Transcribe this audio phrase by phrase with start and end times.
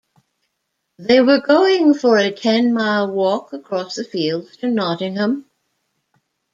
[0.97, 5.45] They were going for a ten-mile walk across the fields to Nottingham.